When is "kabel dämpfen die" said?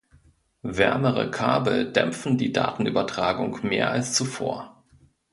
1.29-2.51